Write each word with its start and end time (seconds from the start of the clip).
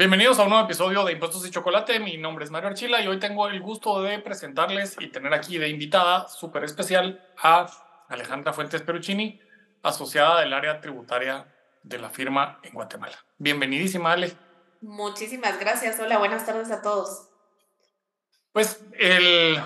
Bienvenidos 0.00 0.38
a 0.38 0.44
un 0.44 0.48
nuevo 0.48 0.64
episodio 0.64 1.04
de 1.04 1.12
Impuestos 1.12 1.46
y 1.46 1.50
Chocolate. 1.50 2.00
Mi 2.00 2.16
nombre 2.16 2.46
es 2.46 2.50
Mario 2.50 2.70
Archila 2.70 3.02
y 3.02 3.06
hoy 3.06 3.18
tengo 3.18 3.48
el 3.48 3.60
gusto 3.60 4.00
de 4.00 4.18
presentarles 4.18 4.96
y 4.98 5.08
tener 5.08 5.34
aquí 5.34 5.58
de 5.58 5.68
invitada 5.68 6.26
súper 6.26 6.64
especial 6.64 7.22
a 7.36 7.66
Alejandra 8.08 8.54
Fuentes 8.54 8.80
Peruccini, 8.80 9.38
asociada 9.82 10.40
del 10.40 10.54
área 10.54 10.80
tributaria 10.80 11.54
de 11.82 11.98
la 11.98 12.08
firma 12.08 12.60
en 12.62 12.72
Guatemala. 12.72 13.18
Bienvenidísima, 13.36 14.12
Ale. 14.12 14.32
Muchísimas 14.80 15.60
gracias. 15.60 16.00
Hola, 16.00 16.16
buenas 16.16 16.46
tardes 16.46 16.70
a 16.70 16.80
todos. 16.80 17.28
Pues 18.52 18.82
el, 18.98 19.60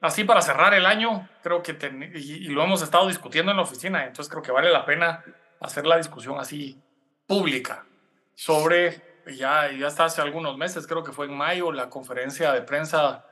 así 0.00 0.24
para 0.24 0.42
cerrar 0.42 0.74
el 0.74 0.86
año, 0.86 1.28
creo 1.44 1.62
que 1.62 1.78
y, 2.16 2.48
lo 2.48 2.64
hemos 2.64 2.82
estado 2.82 3.06
discutiendo 3.06 3.52
en 3.52 3.58
la 3.58 3.62
oficina, 3.62 4.04
entonces 4.04 4.28
creo 4.28 4.42
que 4.42 4.50
vale 4.50 4.72
la 4.72 4.84
pena 4.84 5.22
hacer 5.60 5.86
la 5.86 5.98
discusión 5.98 6.36
así 6.40 6.82
pública 7.28 7.86
sobre 8.34 9.07
ya, 9.36 9.70
ya 9.72 9.86
hasta 9.86 10.04
hace 10.04 10.20
algunos 10.20 10.56
meses, 10.56 10.86
creo 10.86 11.02
que 11.02 11.12
fue 11.12 11.26
en 11.26 11.36
mayo, 11.36 11.72
la 11.72 11.90
conferencia 11.90 12.52
de 12.52 12.62
prensa 12.62 13.24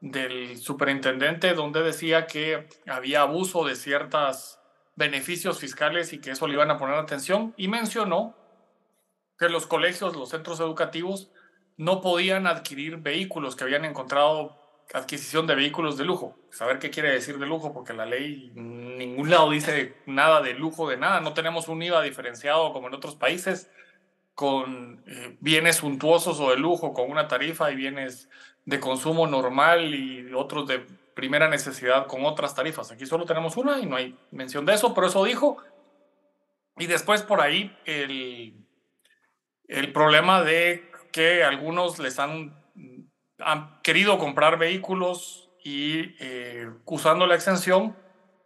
del 0.00 0.58
superintendente 0.58 1.54
donde 1.54 1.82
decía 1.82 2.26
que 2.26 2.68
había 2.86 3.22
abuso 3.22 3.64
de 3.64 3.76
ciertos 3.76 4.58
beneficios 4.96 5.58
fiscales 5.58 6.12
y 6.12 6.20
que 6.20 6.32
eso 6.32 6.46
le 6.46 6.54
iban 6.54 6.70
a 6.70 6.78
poner 6.78 6.96
atención 6.96 7.54
y 7.56 7.68
mencionó 7.68 8.36
que 9.38 9.48
los 9.48 9.66
colegios, 9.66 10.16
los 10.16 10.30
centros 10.30 10.60
educativos 10.60 11.30
no 11.76 12.00
podían 12.00 12.46
adquirir 12.46 12.98
vehículos 12.98 13.56
que 13.56 13.64
habían 13.64 13.84
encontrado 13.84 14.58
adquisición 14.92 15.46
de 15.46 15.54
vehículos 15.54 15.96
de 15.96 16.04
lujo. 16.04 16.36
Saber 16.50 16.78
qué 16.78 16.90
quiere 16.90 17.10
decir 17.10 17.38
de 17.38 17.46
lujo, 17.46 17.72
porque 17.72 17.92
la 17.92 18.04
ley 18.04 18.52
en 18.54 18.98
ningún 18.98 19.30
lado 19.30 19.50
dice 19.50 19.96
nada 20.06 20.42
de 20.42 20.54
lujo 20.54 20.88
de 20.88 20.96
nada. 20.96 21.20
No 21.20 21.32
tenemos 21.32 21.68
un 21.68 21.82
IVA 21.82 22.02
diferenciado 22.02 22.72
como 22.72 22.88
en 22.88 22.94
otros 22.94 23.14
países 23.14 23.70
con 24.34 25.02
eh, 25.06 25.36
bienes 25.40 25.76
suntuosos 25.76 26.40
o 26.40 26.50
de 26.50 26.56
lujo 26.56 26.92
con 26.92 27.10
una 27.10 27.28
tarifa 27.28 27.70
y 27.70 27.76
bienes 27.76 28.28
de 28.64 28.80
consumo 28.80 29.26
normal 29.26 29.94
y 29.94 30.32
otros 30.32 30.66
de 30.68 30.80
primera 31.14 31.48
necesidad 31.48 32.06
con 32.06 32.24
otras 32.24 32.54
tarifas. 32.54 32.90
Aquí 32.90 33.06
solo 33.06 33.26
tenemos 33.26 33.56
una 33.56 33.78
y 33.78 33.86
no 33.86 33.96
hay 33.96 34.16
mención 34.30 34.64
de 34.64 34.74
eso, 34.74 34.94
pero 34.94 35.08
eso 35.08 35.24
dijo. 35.24 35.58
Y 36.78 36.86
después 36.86 37.22
por 37.22 37.40
ahí 37.40 37.76
el, 37.84 38.54
el 39.68 39.92
problema 39.92 40.42
de 40.42 40.90
que 41.12 41.44
algunos 41.44 41.98
les 41.98 42.18
han, 42.18 42.56
han 43.38 43.80
querido 43.82 44.18
comprar 44.18 44.58
vehículos 44.58 45.50
y 45.62 46.16
eh, 46.18 46.70
usando 46.86 47.26
la 47.26 47.34
exención 47.34 47.96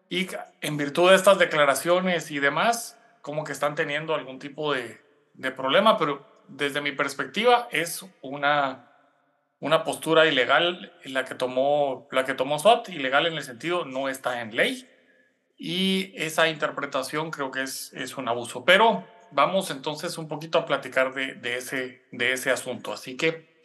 y 0.08 0.28
en 0.60 0.76
virtud 0.76 1.10
de 1.10 1.16
estas 1.16 1.38
declaraciones 1.38 2.30
y 2.30 2.38
demás, 2.38 2.98
como 3.22 3.44
que 3.44 3.52
están 3.52 3.74
teniendo 3.74 4.14
algún 4.14 4.38
tipo 4.38 4.72
de, 4.72 5.00
de 5.36 5.50
problema, 5.50 5.98
pero 5.98 6.26
desde 6.48 6.80
mi 6.80 6.92
perspectiva 6.92 7.68
es 7.70 8.04
una, 8.22 8.90
una 9.60 9.84
postura 9.84 10.26
ilegal 10.26 10.92
la 11.04 11.24
que 11.24 11.34
tomó 11.34 12.08
la 12.10 12.24
que 12.24 12.34
tomó 12.34 12.58
SWAT, 12.58 12.88
ilegal 12.88 13.26
en 13.26 13.34
el 13.34 13.42
sentido 13.42 13.84
no 13.84 14.08
está 14.08 14.40
en 14.40 14.54
ley 14.54 14.88
y 15.58 16.12
esa 16.14 16.48
interpretación 16.48 17.30
creo 17.30 17.50
que 17.50 17.62
es, 17.62 17.92
es 17.94 18.16
un 18.16 18.28
abuso. 18.28 18.64
Pero 18.64 19.06
vamos 19.30 19.70
entonces 19.70 20.18
un 20.18 20.28
poquito 20.28 20.58
a 20.58 20.66
platicar 20.66 21.14
de, 21.14 21.34
de, 21.34 21.56
ese, 21.56 22.02
de 22.12 22.32
ese 22.32 22.50
asunto. 22.50 22.92
Así 22.92 23.16
que, 23.16 23.62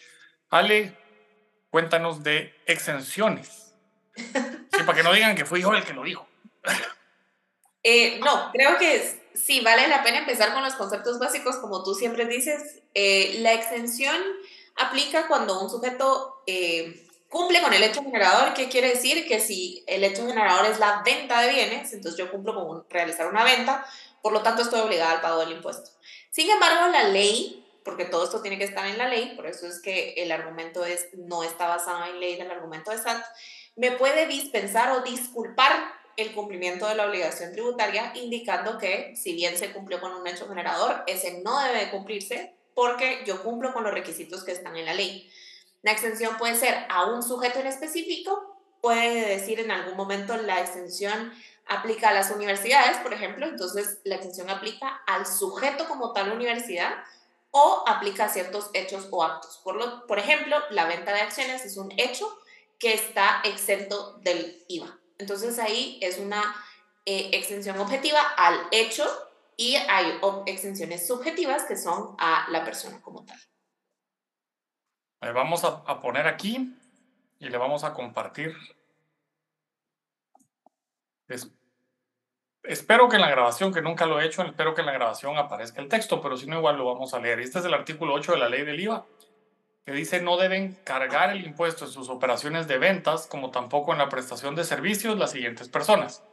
Ale, 0.50 0.98
cuéntanos 1.70 2.24
de 2.24 2.56
exenciones. 2.66 3.76
Sí, 4.16 4.84
para 4.86 4.94
que 4.94 5.04
no 5.04 5.14
digan 5.14 5.36
que 5.36 5.46
fui 5.46 5.62
yo 5.62 5.74
el 5.74 5.84
que 5.84 5.94
lo 5.94 6.04
dijo. 6.04 6.28
Eh, 7.84 8.20
no, 8.20 8.52
creo 8.52 8.78
que 8.78 8.96
es, 8.96 9.21
sí, 9.34 9.62
vale 9.62 9.88
la 9.88 10.04
pena 10.04 10.20
empezar 10.20 10.54
con 10.54 10.64
los 10.64 10.74
conceptos 10.76 11.20
básicos, 11.20 11.58
como 11.58 11.84
tú 11.84 11.94
siempre 11.94 12.26
dices. 12.26 12.82
Eh, 12.94 13.38
la 13.40 13.54
exención 13.54 14.16
aplica 14.76 15.28
cuando 15.28 15.62
un 15.62 15.70
sujeto 15.70 16.42
eh, 16.48 17.08
cumple 17.30 17.62
con 17.62 17.74
el 17.74 17.84
hecho 17.84 18.04
generador. 18.04 18.54
¿Qué 18.54 18.70
quiere 18.70 18.90
decir? 18.90 19.28
Que 19.28 19.40
si 19.40 19.84
el 19.88 20.04
hecho 20.04 20.28
generador 20.28 20.66
es 20.66 20.80
la 20.80 21.02
venta 21.04 21.42
de 21.42 21.50
bienes, 21.54 21.94
entonces 21.94 22.18
yo 22.18 22.32
cumplo 22.32 22.54
con 22.54 22.86
realizar 22.90 23.28
una 23.28 23.44
venta, 23.44 23.86
por 24.22 24.34
lo 24.34 24.42
tanto 24.42 24.62
estoy 24.62 24.82
obligada 24.82 25.14
al 25.14 25.22
pago 25.22 25.40
del 25.40 25.54
impuesto. 25.54 25.92
Sin 26.30 26.50
embargo, 26.50 26.88
la 26.92 27.06
ley, 27.06 27.66
porque 27.84 28.06
todo 28.06 28.26
esto 28.26 28.42
tiene 28.42 28.58
que 28.58 28.66
estar 28.66 28.86
en 28.86 28.98
la 28.98 29.08
ley, 29.08 29.34
por 29.36 29.48
eso 29.48 29.66
es 29.66 29.82
que 29.82 30.14
el 30.18 30.32
argumento 30.32 30.86
es, 30.86 31.08
no 31.14 31.44
está 31.44 31.68
basado 31.68 32.06
en 32.06 32.20
ley 32.20 32.38
del 32.38 32.52
argumento 32.52 32.92
de 32.92 32.98
SAT, 32.98 33.24
me 33.76 33.92
puede 33.92 34.28
dispensar 34.28 34.92
o 34.92 35.02
disculpar 35.02 36.01
el 36.18 36.34
cumplimiento 36.34 36.88
de 36.88 36.96
la 36.96 37.08
obligación 37.08 37.52
tributaria, 37.52 38.12
indicando 38.16 38.78
que 38.78 39.16
si 39.16 39.34
bien 39.34 39.58
se 39.58 39.72
cumplió 39.72 40.00
con 40.00 40.14
un 40.14 40.28
hecho 40.28 40.48
generador, 40.48 41.04
ese 41.08 41.42
no 41.42 41.60
debe 41.62 41.90
cumplirse 41.92 42.54
porque 42.74 43.24
yo 43.26 43.44
cumplo 43.44 43.74
con 43.74 43.84
los 43.84 43.94
requisitos 43.94 44.44
que 44.44 44.52
están 44.52 44.76
en 44.78 44.86
la 44.86 44.94
ley. 44.94 45.32
La 45.82 45.92
extensión 45.92 46.38
puede 46.38 46.56
ser 46.56 46.86
a 46.90 47.06
un 47.06 47.24
sujeto 47.24 47.60
en 47.60 47.68
específico, 47.68 48.58
puede 48.82 49.28
decir 49.28 49.60
en 49.60 49.72
algún 49.72 49.96
momento 49.96 50.38
la 50.38 50.60
extensión 50.60 51.34
aplica 51.68 52.10
a 52.10 52.14
las 52.14 52.32
universidades, 52.32 52.98
por 52.98 53.14
ejemplo, 53.14 53.46
entonces 53.46 54.00
la 54.04 54.16
extensión 54.16 54.50
aplica 54.50 55.02
al 55.08 55.26
sujeto 55.26 55.88
como 55.88 56.12
tal 56.14 56.32
universidad 56.32 56.92
o 57.52 57.84
aplica 57.88 58.26
a 58.26 58.30
ciertos 58.30 58.70
hechos 58.74 59.08
o 59.12 59.24
actos. 59.24 59.60
Por, 59.64 59.76
lo, 59.76 60.08
por 60.08 60.20
ejemplo, 60.20 60.58
la 60.70 60.86
venta 60.86 61.14
de 61.14 61.22
acciones 61.22 61.66
es 61.66 61.78
un 61.78 61.92
hecho 61.98 62.28
que 62.80 62.94
está 62.94 63.42
exento 63.44 64.18
del 64.22 64.64
IVA. 64.68 64.98
Entonces 65.22 65.60
ahí 65.60 66.00
es 66.02 66.18
una 66.18 66.56
eh, 67.06 67.30
extensión 67.34 67.80
objetiva 67.80 68.20
al 68.38 68.60
hecho 68.72 69.06
y 69.56 69.76
hay 69.76 70.20
extensiones 70.48 71.08
subjetivas 71.08 71.64
que 71.66 71.78
son 71.78 72.16
a 72.18 72.48
la 72.50 72.66
persona 72.66 73.00
como 73.02 73.24
tal. 73.24 73.40
vamos 75.22 75.64
a, 75.64 76.02
poner 76.02 76.26
aquí 76.26 76.76
y 77.40 77.50
le 77.50 77.58
vamos 77.58 77.84
a 77.84 77.94
compartir. 77.94 78.56
espero 82.64 83.08
que 83.08 83.18
en 83.18 83.22
la 83.22 83.30
grabación, 83.30 83.72
que 83.72 83.82
nunca 83.84 84.08
lo 84.08 84.20
he 84.20 84.26
hecho, 84.26 84.42
espero 84.42 84.74
que 84.74 84.82
en 84.82 84.88
la 84.88 84.94
grabación 84.94 85.38
aparezca 85.38 85.82
el 85.82 85.88
texto, 85.88 86.20
pero 86.20 86.36
si 86.36 86.48
no, 86.48 86.58
igual 86.58 86.78
lo 86.78 86.86
vamos 86.86 87.14
a 87.14 87.20
leer. 87.20 87.40
Este 87.40 87.60
es 87.60 87.66
el 87.66 87.74
artículo 87.76 88.16
8 88.16 88.32
de 88.32 88.38
la 88.40 88.50
ley 88.50 88.64
del 88.64 88.80
IVA 88.80 89.06
que 89.86 89.92
dice 89.92 90.22
no 90.22 90.38
deben 90.38 90.78
cargar 90.84 91.32
el 91.32 91.46
impuesto 91.46 91.86
en 91.86 91.92
sus 91.92 92.10
operaciones 92.10 92.68
de 92.68 92.78
ventas, 92.78 93.28
como 93.28 93.52
tampoco 93.52 93.92
en 93.92 93.98
la 93.98 94.10
prestación 94.10 94.56
de 94.56 94.64
servicios 94.64 95.18
las 95.18 95.32
siguientes 95.32 95.70
personas. 95.70 96.24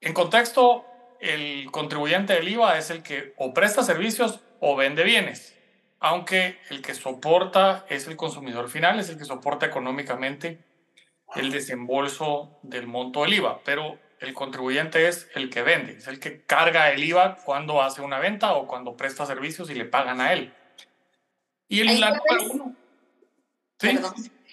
En 0.00 0.12
contexto, 0.12 0.84
el 1.20 1.70
contribuyente 1.70 2.34
del 2.34 2.48
IVA 2.48 2.78
es 2.78 2.90
el 2.90 3.02
que 3.02 3.34
o 3.36 3.52
presta 3.52 3.82
servicios 3.82 4.40
o 4.60 4.76
vende 4.76 5.02
bienes, 5.04 5.56
aunque 6.00 6.58
el 6.70 6.82
que 6.82 6.94
soporta 6.94 7.84
es 7.88 8.06
el 8.06 8.16
consumidor 8.16 8.68
final, 8.68 9.00
es 9.00 9.08
el 9.08 9.18
que 9.18 9.24
soporta 9.24 9.66
económicamente 9.66 10.64
el 11.34 11.50
desembolso 11.50 12.58
del 12.62 12.86
monto 12.86 13.22
del 13.22 13.34
IVA, 13.34 13.60
pero 13.64 13.98
el 14.20 14.34
contribuyente 14.34 15.08
es 15.08 15.28
el 15.34 15.50
que 15.50 15.62
vende, 15.62 15.92
es 15.92 16.08
el 16.08 16.20
que 16.20 16.44
carga 16.44 16.90
el 16.90 17.02
IVA 17.02 17.36
cuando 17.44 17.82
hace 17.82 18.02
una 18.02 18.18
venta 18.18 18.54
o 18.54 18.66
cuando 18.66 18.96
presta 18.96 19.26
servicios 19.26 19.70
y 19.70 19.74
le 19.74 19.84
pagan 19.84 20.20
a 20.20 20.32
él. 20.32 20.52
Y 21.68 21.80
el, 21.80 22.00
la 22.00 22.20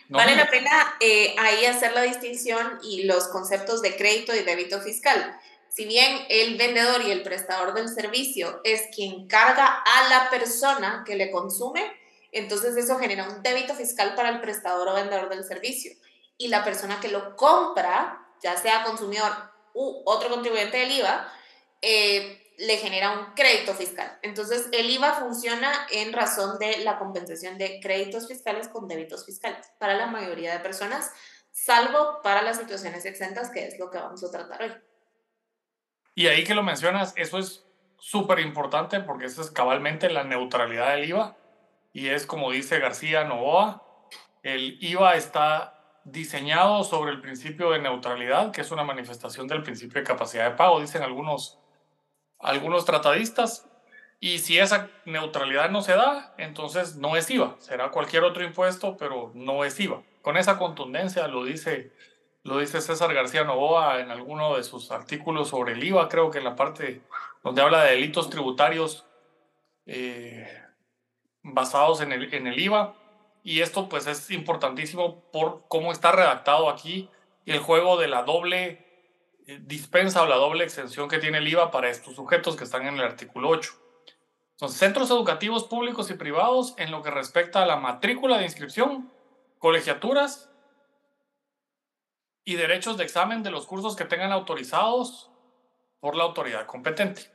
vale 0.09 0.35
la 0.35 0.49
pena 0.49 0.95
eh, 0.99 1.35
ahí 1.39 1.65
hacer 1.65 1.93
la 1.93 2.01
distinción 2.01 2.79
y 2.83 3.03
los 3.03 3.27
conceptos 3.29 3.81
de 3.81 3.95
crédito 3.95 4.35
y 4.35 4.43
débito 4.43 4.81
fiscal. 4.81 5.39
Si 5.69 5.85
bien 5.85 6.25
el 6.29 6.57
vendedor 6.57 7.01
y 7.01 7.11
el 7.11 7.23
prestador 7.23 7.73
del 7.73 7.89
servicio 7.89 8.61
es 8.63 8.83
quien 8.95 9.27
carga 9.27 9.65
a 9.65 10.09
la 10.09 10.29
persona 10.29 11.03
que 11.05 11.15
le 11.15 11.31
consume, 11.31 11.91
entonces 12.31 12.77
eso 12.77 12.97
genera 12.97 13.27
un 13.27 13.41
débito 13.43 13.73
fiscal 13.75 14.13
para 14.15 14.29
el 14.29 14.41
prestador 14.41 14.87
o 14.87 14.93
vendedor 14.93 15.29
del 15.29 15.43
servicio. 15.43 15.91
Y 16.37 16.49
la 16.49 16.63
persona 16.63 16.99
que 16.99 17.07
lo 17.07 17.35
compra, 17.35 18.25
ya 18.41 18.57
sea 18.57 18.83
consumidor 18.83 19.31
u 19.73 20.01
otro 20.05 20.29
contribuyente 20.29 20.77
del 20.77 20.91
IVA, 20.91 21.33
eh, 21.81 22.44
le 22.57 22.77
genera 22.77 23.11
un 23.19 23.33
crédito 23.33 23.73
fiscal. 23.73 24.17
Entonces, 24.21 24.69
el 24.71 24.89
IVA 24.89 25.13
funciona 25.13 25.87
en 25.91 26.13
razón 26.13 26.57
de 26.59 26.79
la 26.79 26.97
compensación 26.97 27.57
de 27.57 27.79
créditos 27.79 28.27
fiscales 28.27 28.67
con 28.69 28.87
débitos 28.87 29.25
fiscales 29.25 29.71
para 29.77 29.95
la 29.95 30.07
mayoría 30.07 30.53
de 30.53 30.59
personas, 30.59 31.11
salvo 31.51 32.21
para 32.23 32.41
las 32.41 32.57
situaciones 32.57 33.05
exentas, 33.05 33.49
que 33.49 33.65
es 33.67 33.79
lo 33.79 33.89
que 33.89 33.97
vamos 33.97 34.23
a 34.23 34.31
tratar 34.31 34.61
hoy. 34.61 34.73
Y 36.13 36.27
ahí 36.27 36.43
que 36.43 36.55
lo 36.55 36.63
mencionas, 36.63 37.13
eso 37.17 37.37
es 37.39 37.65
súper 37.97 38.39
importante 38.39 38.99
porque 39.01 39.25
eso 39.25 39.41
es 39.41 39.51
cabalmente 39.51 40.09
la 40.09 40.23
neutralidad 40.23 40.95
del 40.95 41.09
IVA. 41.09 41.37
Y 41.91 42.09
es 42.09 42.25
como 42.25 42.51
dice 42.51 42.79
García 42.79 43.23
Novoa, 43.23 43.83
el 44.43 44.77
IVA 44.81 45.15
está 45.15 45.99
diseñado 46.05 46.83
sobre 46.83 47.11
el 47.11 47.19
principio 47.19 47.71
de 47.71 47.79
neutralidad, 47.79 48.51
que 48.51 48.61
es 48.61 48.71
una 48.71 48.83
manifestación 48.83 49.47
del 49.47 49.63
principio 49.63 49.99
de 49.99 50.07
capacidad 50.07 50.51
de 50.51 50.55
pago, 50.55 50.79
dicen 50.79 51.01
algunos 51.01 51.59
algunos 52.39 52.85
tratadistas. 52.85 53.69
Y 54.19 54.39
si 54.39 54.57
esa 54.57 54.89
neutralidad 55.05 55.69
no 55.69 55.81
se 55.81 55.93
da, 55.93 56.33
entonces 56.37 56.95
no 56.95 57.15
es 57.15 57.29
IVA. 57.29 57.55
Será 57.59 57.91
cualquier 57.91 58.23
otro 58.23 58.43
impuesto, 58.43 58.97
pero 58.97 59.31
no 59.33 59.65
es 59.65 59.79
IVA. 59.79 60.01
Con 60.21 60.37
esa 60.37 60.57
contundencia 60.57 61.27
lo 61.27 61.43
dice, 61.43 61.91
lo 62.43 62.59
dice 62.59 62.81
César 62.81 63.13
García 63.13 63.43
Novoa 63.43 63.99
en 63.99 64.09
alguno 64.09 64.55
de 64.55 64.63
sus 64.63 64.91
artículos 64.91 65.49
sobre 65.49 65.73
el 65.73 65.83
IVA, 65.83 66.09
creo 66.09 66.31
que 66.31 66.39
en 66.39 66.45
la 66.45 66.55
parte 66.55 67.01
donde 67.43 67.61
habla 67.61 67.83
de 67.83 67.91
delitos 67.91 68.29
tributarios, 68.29 69.05
eh, 69.85 70.47
basados 71.43 72.01
en 72.01 72.11
el, 72.11 72.33
en 72.33 72.47
el 72.47 72.59
IVA. 72.59 72.95
Y 73.43 73.61
esto 73.61 73.87
pues 73.87 74.07
es 74.07 74.31
importantísimo 74.31 75.21
por 75.31 75.65
cómo 75.67 75.91
está 75.91 76.11
redactado 76.11 76.69
aquí 76.69 77.09
el 77.45 77.59
juego 77.59 77.97
de 77.97 78.07
la 78.07 78.23
doble 78.23 78.84
dispensa 79.45 80.23
o 80.23 80.25
la 80.25 80.35
doble 80.35 80.63
extensión 80.63 81.07
que 81.07 81.19
tiene 81.19 81.37
el 81.37 81.47
IVA 81.47 81.71
para 81.71 81.89
estos 81.89 82.15
sujetos 82.15 82.55
que 82.55 82.63
están 82.63 82.87
en 82.87 82.95
el 82.95 83.03
artículo 83.03 83.49
8. 83.49 83.71
Son 84.57 84.69
centros 84.69 85.09
educativos 85.11 85.65
públicos 85.65 86.09
y 86.09 86.15
privados 86.15 86.73
en 86.77 86.89
lo 86.89 87.03
que 87.03 87.11
respecta 87.11 87.61
a 87.61 87.65
la 87.65 87.75
matrícula 87.75 88.37
de 88.37 88.45
inscripción, 88.45 89.11
colegiaturas 89.59 90.49
y 92.43 92.55
derechos 92.55 92.97
de 92.97 93.03
examen 93.03 93.43
de 93.43 93.51
los 93.51 93.65
cursos 93.65 93.95
que 93.95 94.05
tengan 94.05 94.31
autorizados 94.31 95.29
por 95.99 96.15
la 96.15 96.23
autoridad 96.23 96.65
competente. 96.65 97.31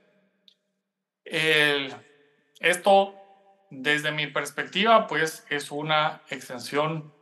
esto, 2.60 3.14
desde 3.70 4.10
mi 4.10 4.26
perspectiva, 4.26 5.06
pues 5.06 5.46
es 5.48 5.70
una 5.70 6.22
extensión 6.28 7.12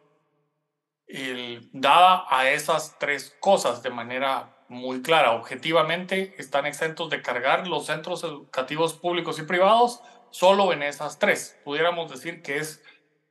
dada 1.72 2.24
a 2.28 2.50
esas 2.50 2.98
tres 2.98 3.36
cosas 3.40 3.82
de 3.82 3.90
manera 3.90 4.57
muy 4.68 5.02
clara. 5.02 5.32
Objetivamente 5.32 6.34
están 6.38 6.66
exentos 6.66 7.10
de 7.10 7.22
cargar 7.22 7.66
los 7.66 7.86
centros 7.86 8.22
educativos 8.24 8.94
públicos 8.94 9.38
y 9.38 9.42
privados 9.42 10.00
solo 10.30 10.72
en 10.72 10.82
esas 10.82 11.18
tres. 11.18 11.58
Pudiéramos 11.64 12.10
decir 12.10 12.42
que 12.42 12.58
es 12.58 12.82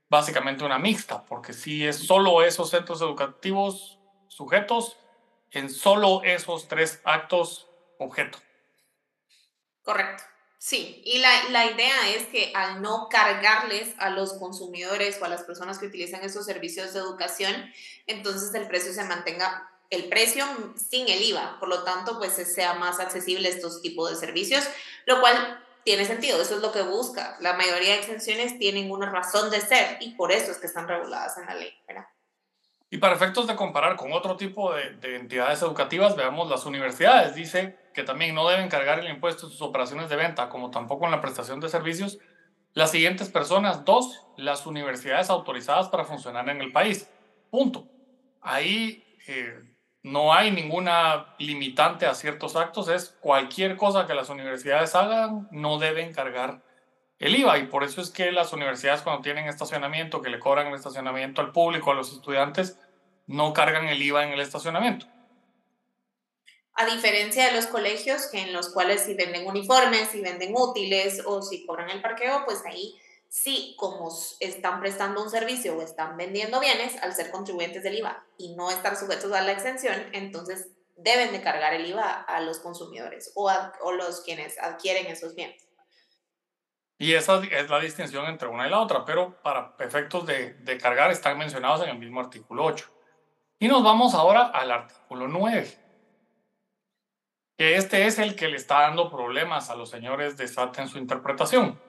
básicamente 0.09 0.63
una 0.63 0.79
mixta, 0.79 1.25
porque 1.25 1.53
si 1.53 1.85
es 1.85 1.97
solo 1.97 2.43
esos 2.43 2.69
centros 2.69 3.01
educativos 3.01 3.99
sujetos 4.27 4.97
en 5.51 5.69
solo 5.69 6.21
esos 6.23 6.67
tres 6.67 7.01
actos 7.03 7.67
objeto. 7.99 8.39
Correcto. 9.83 10.23
Sí, 10.59 11.01
y 11.05 11.19
la, 11.19 11.49
la, 11.49 11.65
idea 11.67 12.09
es 12.09 12.25
que 12.25 12.51
al 12.55 12.81
no 12.81 13.07
cargarles 13.09 13.93
a 13.99 14.09
los 14.09 14.33
consumidores 14.33 15.21
o 15.21 15.25
a 15.25 15.29
las 15.29 15.43
personas 15.43 15.77
que 15.77 15.85
utilizan 15.85 16.23
esos 16.23 16.45
servicios 16.45 16.93
de 16.93 16.99
educación, 16.99 17.71
entonces 18.07 18.53
el 18.55 18.67
precio 18.67 18.91
se 18.91 19.03
mantenga, 19.03 19.69
el 19.89 20.09
precio 20.09 20.45
sin 20.75 21.07
el 21.07 21.21
IVA, 21.21 21.57
por 21.59 21.69
lo 21.69 21.83
tanto, 21.83 22.17
pues 22.17 22.33
sea 22.33 22.73
más 22.73 22.99
accesible 22.99 23.49
estos 23.49 23.81
tipos 23.81 24.09
de 24.09 24.15
servicios, 24.15 24.67
lo 25.05 25.19
cual 25.21 25.63
tiene 25.83 26.03
sentido, 26.03 26.41
eso 26.41 26.55
es 26.55 26.61
lo 26.61 26.73
que 26.73 26.81
busca. 26.81 27.37
La 27.39 27.53
mayoría 27.53 27.93
de 27.93 27.99
exenciones 27.99 28.59
tienen 28.59 28.91
una 28.91 29.09
razón 29.09 29.49
de 29.49 29.61
ser 29.61 29.97
y 30.01 30.15
por 30.15 30.33
eso 30.33 30.51
es 30.51 30.57
que 30.57 30.67
están 30.67 30.87
reguladas 30.87 31.37
en 31.37 31.45
la 31.45 31.55
ley. 31.55 31.73
Y 32.89 32.97
para 32.97 33.15
efectos 33.15 33.47
de 33.47 33.55
comparar 33.55 33.97
con 33.97 34.13
otro 34.13 34.37
tipo 34.37 34.73
de, 34.73 35.15
entidades 35.15 35.61
educativas, 35.61 36.15
veamos 36.15 36.49
las 36.49 36.65
universidades. 36.65 37.35
Dice 37.35 37.77
que 37.93 38.03
también 38.03 38.33
no 38.33 38.47
deben 38.47 38.69
cargar 38.69 38.99
el 38.99 39.09
impuesto 39.09 39.45
en 39.45 39.51
sus 39.51 39.61
operaciones 39.61 40.09
de 40.09 40.15
venta, 40.15 40.49
como 40.49 40.71
tampoco 40.71 41.05
en 41.05 41.11
la 41.11 41.21
prestación 41.21 41.59
de 41.59 41.69
servicios, 41.69 42.17
las 42.73 42.91
siguientes 42.91 43.29
personas. 43.29 43.83
Dos, 43.83 44.25
las 44.37 44.65
universidades 44.65 45.29
autorizadas 45.29 45.89
para 45.89 46.05
funcionar 46.05 46.47
en 46.49 46.61
el 46.61 46.71
país. 46.71 47.09
Punto. 47.49 47.87
Ahí 48.41 49.05
eh, 49.27 49.66
no 50.07 50.33
hay 50.33 50.51
ninguna 50.51 51.35
limitante 51.37 52.05
a 52.05 52.15
ciertos 52.15 52.55
actos. 52.55 52.87
Es 52.87 53.15
cualquier 53.19 53.75
cosa 53.75 54.07
que 54.07 54.13
las 54.13 54.29
universidades 54.29 54.95
hagan, 54.95 55.47
no 55.51 55.79
deben 55.79 56.13
cargar 56.13 56.61
el 57.19 57.35
IVA 57.35 57.57
y 57.57 57.67
por 57.67 57.83
eso 57.83 57.99
es 57.99 58.09
que 58.09 58.31
las 58.31 58.53
universidades 58.53 59.01
cuando 59.01 59.21
tienen 59.21 59.47
estacionamiento, 59.47 60.21
que 60.21 60.29
le 60.29 60.39
cobran 60.39 60.67
el 60.67 60.75
estacionamiento 60.75 61.41
al 61.41 61.51
público, 61.51 61.91
a 61.91 61.95
los 61.95 62.13
estudiantes, 62.13 62.79
no 63.25 63.53
cargan 63.53 63.87
el 63.87 64.01
IVA 64.01 64.23
en 64.23 64.33
el 64.33 64.39
estacionamiento. 64.39 65.07
A 66.73 66.85
diferencia 66.85 67.47
de 67.47 67.53
los 67.53 67.65
colegios, 67.65 68.27
que 68.27 68.39
en 68.39 68.53
los 68.53 68.69
cuales 68.69 69.01
si 69.01 69.13
venden 69.13 69.47
uniformes, 69.47 70.09
si 70.09 70.21
venden 70.21 70.53
útiles 70.55 71.23
o 71.25 71.41
si 71.41 71.65
cobran 71.65 71.89
el 71.89 72.01
parqueo, 72.01 72.43
pues 72.45 72.63
ahí 72.65 72.95
sí, 73.29 73.75
como 73.77 74.09
están 74.39 74.79
prestando 74.79 75.23
un 75.23 75.29
servicio 75.29 75.77
o 75.77 75.81
están 75.81 76.17
vendiendo 76.17 76.59
bienes, 76.59 77.01
al 77.01 77.13
ser 77.13 77.31
contribuyentes 77.31 77.83
del 77.83 77.99
IVA 77.99 78.25
y 78.37 78.55
no 78.55 78.71
estar 78.71 78.95
sujetos 78.95 79.31
a 79.31 79.41
la 79.41 79.51
exención, 79.51 79.95
entonces 80.13 80.69
deben 80.95 81.31
de 81.31 81.41
cargar 81.41 81.73
el 81.73 81.85
IVA 81.85 82.23
a 82.23 82.41
los 82.41 82.59
consumidores 82.59 83.31
o 83.35 83.49
a 83.49 83.73
o 83.81 83.91
los 83.91 84.21
quienes 84.21 84.57
adquieren 84.59 85.07
esos 85.07 85.35
bienes. 85.35 85.67
Y 86.99 87.13
esa 87.13 87.43
es 87.43 87.69
la 87.69 87.79
distinción 87.79 88.25
entre 88.25 88.47
una 88.47 88.67
y 88.67 88.71
la 88.71 88.79
otra, 88.79 89.05
pero 89.05 89.39
para 89.43 89.75
efectos 89.79 90.25
de, 90.25 90.55
de 90.55 90.77
cargar 90.79 91.11
están 91.11 91.37
mencionados 91.37 91.83
en 91.83 91.89
el 91.89 91.99
mismo 91.99 92.19
artículo 92.19 92.65
8. 92.65 92.91
Y 93.59 93.67
nos 93.67 93.83
vamos 93.83 94.15
ahora 94.15 94.47
al 94.47 94.71
artículo 94.71 95.27
9, 95.27 95.67
que 97.57 97.75
este 97.75 98.07
es 98.07 98.17
el 98.17 98.35
que 98.35 98.47
le 98.47 98.57
está 98.57 98.81
dando 98.81 99.11
problemas 99.11 99.69
a 99.69 99.75
los 99.75 99.89
señores 99.89 100.37
de 100.37 100.47
SAT 100.47 100.79
en 100.79 100.87
su 100.89 100.97
interpretación. 100.97 101.79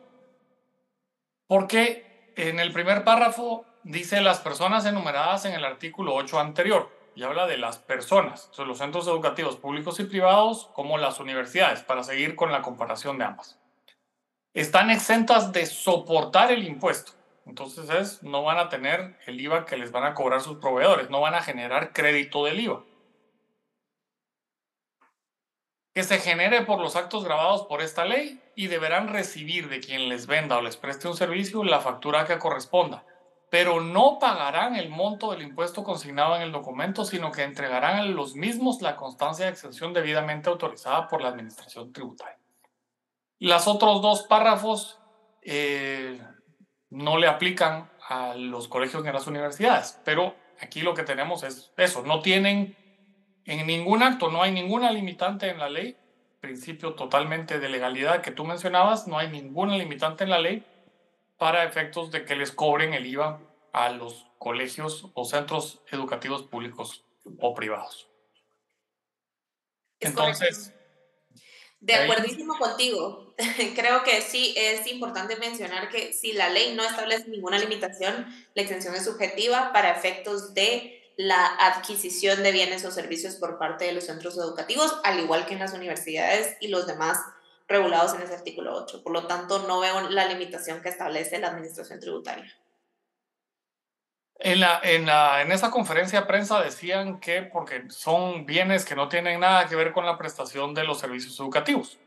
Porque 1.49 2.33
en 2.37 2.61
el 2.61 2.73
primer 2.73 3.03
párrafo 3.03 3.65
dice 3.83 4.21
las 4.21 4.39
personas 4.39 4.87
enumeradas 4.87 5.45
en 5.45 5.55
el 5.55 5.65
artículo 5.65 6.15
8 6.15 6.39
anterior 6.39 6.97
y 7.17 7.25
habla 7.25 7.49
de 7.49 7.59
las 7.59 7.79
personas, 7.79 8.49
son 8.53 8.69
los 8.69 8.79
centros 8.79 9.09
educativos 9.09 9.57
públicos 9.57 9.99
y 9.99 10.05
privados 10.05 10.71
como 10.75 10.99
las 10.99 11.19
universidades, 11.19 11.83
para 11.83 12.05
seguir 12.05 12.37
con 12.37 12.53
la 12.53 12.63
comparación 12.63 13.19
de 13.19 13.25
ambas 13.25 13.59
están 14.61 14.91
exentas 14.91 15.53
de 15.53 15.67
soportar 15.67 16.51
el 16.51 16.65
impuesto. 16.65 17.13
Entonces 17.47 17.89
es, 17.91 18.23
no 18.23 18.43
van 18.43 18.59
a 18.59 18.69
tener 18.69 19.17
el 19.27 19.41
IVA 19.41 19.65
que 19.65 19.77
les 19.77 19.93
van 19.93 20.05
a 20.05 20.15
cobrar 20.15 20.41
sus 20.41 20.59
proveedores, 20.59 21.11
no 21.11 21.21
van 21.21 21.35
a 21.35 21.43
generar 21.43 21.93
crédito 21.93 22.45
del 22.45 22.61
IVA. 22.61 22.83
Que 25.99 26.05
se 26.05 26.21
genere 26.21 26.63
por 26.63 26.79
los 26.79 26.95
actos 26.95 27.25
grabados 27.25 27.63
por 27.63 27.83
esta 27.83 28.05
ley 28.05 28.41
y 28.55 28.69
deberán 28.69 29.09
recibir 29.09 29.69
de 29.69 29.81
quien 29.81 30.09
les 30.09 30.29
venda 30.29 30.57
o 30.57 30.63
les 30.63 30.77
preste 30.77 31.09
un 31.09 31.17
servicio 31.17 31.65
la 31.65 31.81
factura 31.81 32.25
que 32.25 32.39
corresponda, 32.39 33.05
pero 33.51 33.81
no 33.81 34.21
pagarán 34.21 34.77
el 34.77 34.91
monto 34.91 35.33
del 35.33 35.43
impuesto 35.43 35.83
consignado 35.83 36.37
en 36.37 36.43
el 36.43 36.53
documento, 36.53 37.05
sino 37.05 37.33
que 37.33 37.43
entregarán 37.43 37.99
a 37.99 38.05
los 38.05 38.37
mismos 38.37 38.81
la 38.81 38.95
constancia 38.95 39.47
de 39.47 39.51
exención 39.51 39.93
debidamente 39.93 40.49
autorizada 40.49 41.09
por 41.09 41.21
la 41.21 41.31
Administración 41.31 41.93
Tributaria. 41.93 42.39
Las 43.41 43.67
otros 43.67 44.01
dos 44.01 44.23
párrafos 44.23 45.01
eh, 45.43 46.23
no 46.91 47.19
le 47.19 47.27
aplican 47.27 47.91
a 48.09 48.35
los 48.37 48.69
colegios 48.69 49.03
ni 49.03 49.09
a 49.09 49.15
las 49.15 49.27
universidades, 49.27 50.01
pero 50.05 50.37
aquí 50.61 50.83
lo 50.83 50.95
que 50.95 51.03
tenemos 51.03 51.43
es 51.43 51.73
eso, 51.77 52.05
no 52.05 52.23
tienen 52.23 52.77
en 53.49 53.67
ningún 53.67 54.03
acto, 54.03 54.31
no 54.31 54.43
hay 54.43 54.53
ninguna 54.53 54.93
limitante 54.93 55.49
en 55.49 55.59
la 55.59 55.71
ley, 55.71 55.97
principio 56.41 56.95
totalmente 56.95 57.59
de 57.59 57.69
legalidad 57.69 58.21
que 58.21 58.31
tú 58.31 58.45
mencionabas, 58.45 59.07
no 59.07 59.19
hay 59.19 59.29
ninguna 59.29 59.77
limitante 59.77 60.25
en 60.25 60.31
la 60.31 60.39
ley 60.39 60.63
para 61.39 61.65
efectos 61.65 62.11
de 62.11 62.25
que 62.25 62.37
les 62.37 62.53
cobren 62.53 62.93
el 62.93 63.07
IVA 63.07 63.41
a 63.73 63.89
los 63.89 64.27
colegios 64.39 65.07
o 65.15 65.25
centros 65.25 65.81
educativos 65.91 66.43
públicos 66.43 67.05
o 67.41 67.55
privados. 67.55 68.09
Entonces, 70.01 70.75
de 71.81 71.95
acuerdísimo 71.95 72.59
contigo. 72.59 73.35
Creo 73.77 74.03
que 74.03 74.21
sí 74.21 74.55
es 74.57 74.87
importante 74.89 75.37
mencionar 75.37 75.89
que 75.89 76.13
si 76.13 76.33
la 76.33 76.51
ley 76.51 76.75
no 76.75 76.85
establece 76.85 77.29
ninguna 77.29 77.59
limitación, 77.59 78.27
la 78.55 78.63
exención 78.63 78.95
es 78.95 79.05
subjetiva 79.05 79.73
para 79.73 79.93
efectos 79.93 80.55
de 80.55 80.98
la 81.19 81.47
adquisición 81.47 82.45
de 82.45 82.53
bienes 82.53 82.85
o 82.85 82.93
servicios 82.93 83.35
por 83.35 83.59
parte 83.59 83.85
de 83.85 83.93
los 83.93 84.05
centros 84.05 84.39
educativos, 84.39 85.01
al 85.03 85.19
igual 85.19 85.47
que 85.47 85.55
en 85.55 85.59
las 85.59 85.75
universidades 85.75 86.57
y 86.61 86.69
los 86.69 86.87
demás 86.87 87.19
regulados 87.67 88.15
en 88.15 88.23
ese 88.23 88.37
artículo 88.37 88.73
8. 88.77 89.03
Por 89.03 89.13
lo 89.13 89.27
tanto, 89.27 89.67
no 89.67 89.81
veo 89.81 90.09
la 90.11 90.27
limitación 90.27 90.81
que 90.81 90.89
establece 90.89 91.41
la 91.41 91.49
administración 91.49 91.99
tributaria. 91.99 92.57
En, 94.39 94.61
la, 94.61 94.81
en, 94.85 95.07
la, 95.07 95.43
en 95.43 95.51
esa 95.51 95.73
conferencia 95.73 96.21
de 96.21 96.27
prensa 96.27 96.63
decían 96.63 97.19
que 97.19 97.43
porque 97.43 97.91
son 97.91 98.47
bienes 98.47 98.85
que 98.85 98.95
no 98.95 99.09
tienen 99.09 99.41
nada 99.41 99.67
que 99.67 99.75
ver 99.75 99.93
con 99.93 100.07
la 100.07 100.17
prestación 100.17 100.73
de 100.73 100.85
los 100.85 101.01
servicios 101.01 101.39
educativos. 101.41 101.99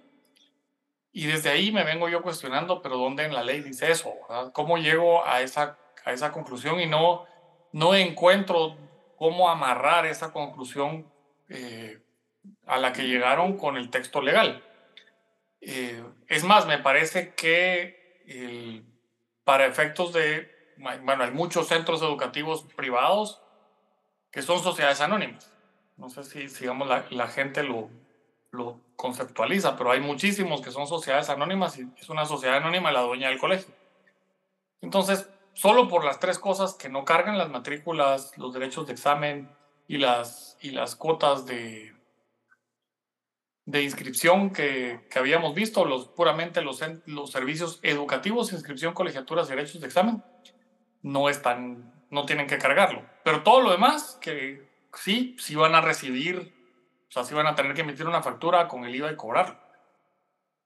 Y 1.11 1.27
desde 1.27 1.49
ahí 1.49 1.73
me 1.73 1.83
vengo 1.83 2.07
yo 2.07 2.21
cuestionando, 2.21 2.81
pero 2.81 2.97
¿dónde 2.97 3.25
en 3.25 3.33
la 3.33 3.43
ley 3.43 3.59
dice 3.59 3.91
eso? 3.91 4.13
¿Cómo 4.53 4.77
llego 4.77 5.25
a 5.25 5.41
esa, 5.41 5.77
a 6.05 6.13
esa 6.13 6.31
conclusión 6.31 6.79
y 6.79 6.85
no, 6.85 7.25
no 7.73 7.93
encuentro 7.93 8.77
cómo 9.21 9.51
amarrar 9.51 10.07
esa 10.07 10.33
conclusión 10.33 11.05
eh, 11.47 12.01
a 12.65 12.79
la 12.79 12.91
que 12.91 13.03
llegaron 13.03 13.55
con 13.55 13.77
el 13.77 13.91
texto 13.91 14.19
legal? 14.19 14.63
Eh, 15.61 16.03
es 16.25 16.43
más, 16.43 16.65
me 16.65 16.79
parece 16.79 17.35
que 17.35 18.01
para 19.43 19.67
efectos 19.67 20.11
de 20.11 20.49
bueno, 21.03 21.23
hay 21.23 21.29
muchos 21.29 21.67
centros 21.67 22.01
educativos 22.01 22.63
privados 22.75 23.39
que 24.31 24.41
son 24.41 24.57
sociedades 24.57 25.01
anónimas. 25.01 25.53
No 25.97 26.09
sé 26.09 26.23
si, 26.23 26.47
digamos, 26.47 26.87
la, 26.87 27.05
la 27.11 27.27
gente 27.27 27.61
lo, 27.61 27.91
lo 28.49 28.79
conceptualiza, 28.95 29.77
pero 29.77 29.91
hay 29.91 29.99
muchísimos 29.99 30.61
que 30.61 30.71
son 30.71 30.87
sociedades 30.87 31.29
anónimas 31.29 31.77
y 31.77 31.87
es 31.95 32.09
una 32.09 32.25
sociedad 32.25 32.57
anónima 32.57 32.91
la 32.91 33.01
dueña 33.01 33.29
del 33.29 33.37
colegio. 33.37 33.71
Entonces, 34.81 35.29
solo 35.53 35.87
por 35.87 36.03
las 36.05 36.19
tres 36.19 36.39
cosas 36.39 36.75
que 36.75 36.89
no 36.89 37.05
cargan 37.05 37.37
las 37.37 37.49
matrículas, 37.49 38.37
los 38.37 38.53
derechos 38.53 38.87
de 38.87 38.93
examen 38.93 39.51
y 39.87 39.97
las, 39.97 40.57
y 40.61 40.71
las 40.71 40.95
cuotas 40.95 41.45
de, 41.45 41.93
de 43.65 43.83
inscripción 43.83 44.51
que, 44.51 45.07
que, 45.09 45.19
habíamos 45.19 45.53
visto, 45.53 45.85
los, 45.85 46.07
puramente 46.07 46.61
los, 46.61 46.81
los 47.05 47.31
servicios 47.31 47.79
educativos, 47.83 48.53
inscripción, 48.53 48.93
colegiaturas 48.93 49.47
derechos 49.47 49.81
de 49.81 49.87
examen, 49.87 50.23
no 51.01 51.29
están, 51.29 51.93
no 52.09 52.25
tienen 52.25 52.47
que 52.47 52.57
cargarlo. 52.57 53.03
Pero 53.23 53.43
todo 53.43 53.61
lo 53.61 53.71
demás, 53.71 54.17
que 54.21 54.69
sí, 54.93 55.35
sí 55.39 55.55
van 55.55 55.75
a 55.75 55.81
recibir, 55.81 56.53
o 57.09 57.11
sea, 57.11 57.23
sí 57.23 57.33
van 57.33 57.47
a 57.47 57.55
tener 57.55 57.73
que 57.73 57.81
emitir 57.81 58.07
una 58.07 58.23
factura 58.23 58.67
con 58.67 58.85
el 58.85 58.95
IVA 58.95 59.11
y 59.11 59.15
cobrarlo. 59.15 59.59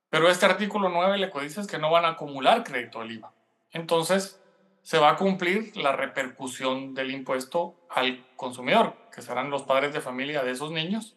Pero 0.08 0.28
este 0.28 0.46
artículo 0.46 0.88
9 0.88 1.18
le 1.18 1.30
dice 1.42 1.66
que 1.66 1.78
no 1.78 1.90
van 1.90 2.04
a 2.04 2.10
acumular 2.10 2.64
crédito 2.64 3.00
del 3.00 3.12
IVA. 3.12 3.32
Entonces, 3.72 4.40
se 4.86 5.00
va 5.00 5.10
a 5.10 5.16
cumplir 5.16 5.76
la 5.76 5.90
repercusión 5.90 6.94
del 6.94 7.10
impuesto 7.10 7.88
al 7.90 8.24
consumidor, 8.36 8.94
que 9.12 9.20
serán 9.20 9.50
los 9.50 9.64
padres 9.64 9.92
de 9.92 10.00
familia 10.00 10.44
de 10.44 10.52
esos 10.52 10.70
niños, 10.70 11.16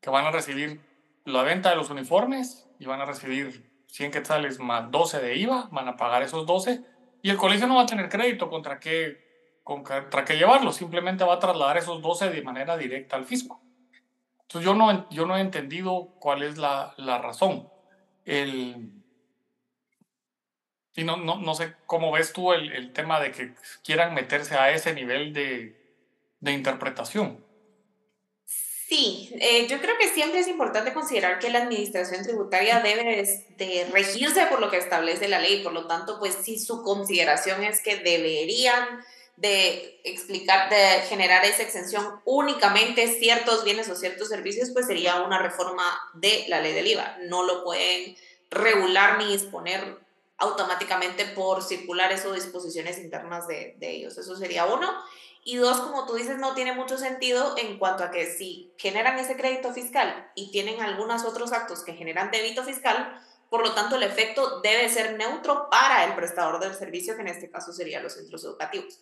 que 0.00 0.08
van 0.08 0.24
a 0.24 0.30
recibir 0.30 0.80
la 1.24 1.42
venta 1.42 1.70
de 1.70 1.74
los 1.74 1.90
uniformes 1.90 2.68
y 2.78 2.86
van 2.86 3.00
a 3.00 3.04
recibir 3.04 3.68
100 3.88 4.12
quetzales 4.12 4.60
más 4.60 4.88
12 4.92 5.18
de 5.18 5.36
IVA, 5.36 5.68
van 5.72 5.88
a 5.88 5.96
pagar 5.96 6.22
esos 6.22 6.46
12 6.46 6.80
y 7.22 7.30
el 7.30 7.36
colegio 7.36 7.66
no 7.66 7.74
va 7.74 7.82
a 7.82 7.86
tener 7.86 8.08
crédito 8.08 8.48
contra 8.48 8.78
qué, 8.78 9.58
contra 9.64 10.24
qué 10.24 10.36
llevarlo, 10.36 10.72
simplemente 10.72 11.24
va 11.24 11.34
a 11.34 11.40
trasladar 11.40 11.78
esos 11.78 12.00
12 12.00 12.30
de 12.30 12.42
manera 12.42 12.76
directa 12.76 13.16
al 13.16 13.24
fisco. 13.24 13.60
Entonces 14.42 14.64
yo 14.64 14.76
no, 14.76 15.10
yo 15.10 15.26
no 15.26 15.36
he 15.36 15.40
entendido 15.40 16.14
cuál 16.20 16.44
es 16.44 16.56
la, 16.56 16.94
la 16.98 17.18
razón. 17.18 17.68
El, 18.24 18.92
y 20.96 21.04
no, 21.04 21.18
no, 21.18 21.38
no, 21.38 21.54
sé 21.54 21.74
cómo 21.86 22.10
ves 22.10 22.32
tú 22.32 22.52
el, 22.52 22.72
el, 22.72 22.92
tema 22.92 23.20
de 23.20 23.30
que 23.30 23.52
quieran 23.84 24.14
meterse 24.14 24.54
a 24.54 24.72
ese 24.72 24.94
nivel 24.94 25.32
de, 25.34 25.76
de 26.40 26.52
interpretación. 26.52 27.44
Sí, 28.88 29.34
eh, 29.40 29.66
yo 29.66 29.80
creo 29.80 29.98
que 29.98 30.08
siempre 30.08 30.40
es 30.40 30.46
importante 30.48 30.92
considerar 30.92 31.40
que 31.40 31.50
la 31.50 31.62
administración 31.62 32.22
tributaria 32.22 32.80
debe 32.80 33.26
de 33.56 33.88
regirse 33.90 34.46
por 34.46 34.60
lo 34.60 34.70
que 34.70 34.76
establece 34.76 35.26
la 35.26 35.40
ley, 35.40 35.62
por 35.64 35.72
lo 35.72 35.88
tanto, 35.88 36.20
pues 36.20 36.36
si 36.42 36.58
su 36.58 36.82
consideración 36.82 37.64
es 37.64 37.82
que 37.82 37.96
deberían 37.96 39.04
de 39.36 40.00
explicar, 40.04 40.70
de 40.70 41.02
generar 41.08 41.44
esa 41.44 41.64
exención 41.64 42.20
únicamente 42.24 43.08
ciertos 43.18 43.64
bienes 43.64 43.88
o 43.90 43.96
ciertos 43.96 44.28
servicios, 44.28 44.70
pues 44.70 44.86
sería 44.86 45.20
una 45.20 45.40
reforma 45.40 45.84
de 46.14 46.44
la 46.48 46.60
ley 46.60 46.72
del 46.72 46.86
IVA. 46.86 47.18
No 47.28 47.44
lo 47.44 47.64
pueden 47.64 48.16
regular 48.50 49.18
ni 49.18 49.32
disponer 49.32 49.98
automáticamente 50.38 51.24
por 51.26 51.62
circulares 51.62 52.24
o 52.26 52.32
disposiciones 52.32 52.98
internas 52.98 53.46
de, 53.46 53.76
de 53.78 53.90
ellos. 53.90 54.18
Eso 54.18 54.36
sería 54.36 54.66
uno. 54.66 54.90
Y 55.44 55.56
dos, 55.56 55.78
como 55.78 56.06
tú 56.06 56.14
dices, 56.14 56.38
no 56.38 56.54
tiene 56.54 56.72
mucho 56.72 56.98
sentido 56.98 57.54
en 57.56 57.78
cuanto 57.78 58.02
a 58.02 58.10
que 58.10 58.26
si 58.26 58.74
generan 58.78 59.18
ese 59.18 59.36
crédito 59.36 59.72
fiscal 59.72 60.30
y 60.34 60.50
tienen 60.50 60.82
algunos 60.82 61.24
otros 61.24 61.52
actos 61.52 61.84
que 61.84 61.94
generan 61.94 62.32
débito 62.32 62.64
fiscal, 62.64 63.16
por 63.48 63.62
lo 63.62 63.72
tanto 63.72 63.96
el 63.96 64.02
efecto 64.02 64.60
debe 64.60 64.88
ser 64.88 65.16
neutro 65.16 65.68
para 65.70 66.04
el 66.04 66.14
prestador 66.14 66.58
del 66.58 66.74
servicio, 66.74 67.14
que 67.14 67.22
en 67.22 67.28
este 67.28 67.48
caso 67.48 67.72
serían 67.72 68.02
los 68.02 68.14
centros 68.14 68.42
educativos. 68.44 69.00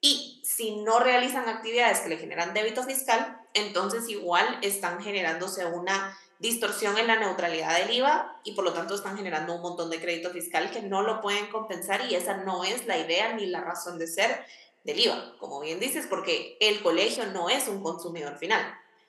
Y 0.00 0.42
si 0.44 0.76
no 0.76 1.00
realizan 1.00 1.48
actividades 1.48 2.00
que 2.00 2.10
le 2.10 2.18
generan 2.18 2.52
débito 2.52 2.82
fiscal, 2.82 3.40
entonces 3.54 4.08
igual 4.10 4.58
están 4.60 5.02
generándose 5.02 5.64
una 5.64 6.16
distorsión 6.38 6.98
en 6.98 7.06
la 7.06 7.18
neutralidad 7.18 7.78
del 7.78 7.94
IVA 7.94 8.40
y 8.44 8.52
por 8.52 8.64
lo 8.64 8.72
tanto 8.72 8.94
están 8.94 9.16
generando 9.16 9.54
un 9.54 9.62
montón 9.62 9.90
de 9.90 10.00
crédito 10.00 10.30
fiscal 10.30 10.70
que 10.70 10.82
no 10.82 11.02
lo 11.02 11.20
pueden 11.20 11.46
compensar 11.46 12.02
y 12.10 12.14
esa 12.14 12.38
no 12.38 12.64
es 12.64 12.86
la 12.86 12.98
idea 12.98 13.32
ni 13.32 13.46
la 13.46 13.62
razón 13.62 13.98
de 13.98 14.06
ser 14.06 14.44
del 14.84 15.00
IVA, 15.00 15.34
como 15.38 15.60
bien 15.60 15.80
dices, 15.80 16.06
porque 16.06 16.56
el 16.60 16.82
colegio 16.82 17.26
no 17.26 17.48
es 17.48 17.68
un 17.68 17.82
consumidor 17.82 18.38
final. 18.38 18.62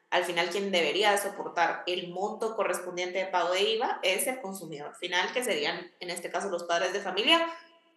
Al 0.09 0.23
final, 0.23 0.49
quien 0.49 0.71
debería 0.71 1.17
soportar 1.17 1.83
el 1.85 2.09
monto 2.09 2.55
correspondiente 2.55 3.19
de 3.19 3.25
pago 3.25 3.51
de 3.51 3.71
IVA 3.71 3.99
es 4.01 4.25
el 4.27 4.39
consumidor 4.39 4.95
final, 4.95 5.31
que 5.33 5.43
serían, 5.43 5.91
en 5.99 6.09
este 6.09 6.31
caso, 6.31 6.49
los 6.49 6.63
padres 6.63 6.93
de 6.93 7.01
familia, 7.01 7.45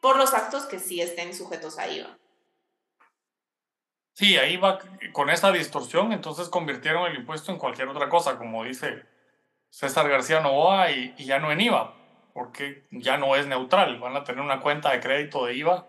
por 0.00 0.16
los 0.16 0.34
actos 0.34 0.64
que 0.64 0.80
sí 0.80 1.00
estén 1.00 1.34
sujetos 1.34 1.78
a 1.78 1.88
IVA. 1.88 2.18
Sí, 4.12 4.36
ahí 4.36 4.56
va, 4.56 4.80
con 5.12 5.30
esa 5.30 5.52
distorsión, 5.52 6.12
entonces 6.12 6.48
convirtieron 6.48 7.06
el 7.06 7.16
impuesto 7.16 7.52
en 7.52 7.58
cualquier 7.58 7.88
otra 7.88 8.08
cosa, 8.08 8.36
como 8.36 8.64
dice 8.64 9.04
César 9.70 10.08
García 10.08 10.40
Novoa, 10.40 10.90
y, 10.90 11.14
y 11.16 11.24
ya 11.24 11.38
no 11.38 11.50
en 11.50 11.60
IVA, 11.60 11.94
porque 12.34 12.86
ya 12.90 13.16
no 13.16 13.36
es 13.36 13.46
neutral, 13.46 13.98
van 13.98 14.16
a 14.16 14.24
tener 14.24 14.42
una 14.42 14.60
cuenta 14.60 14.92
de 14.92 15.00
crédito 15.00 15.46
de 15.46 15.54
IVA. 15.54 15.86